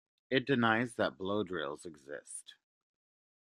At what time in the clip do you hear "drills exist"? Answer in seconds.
1.43-2.55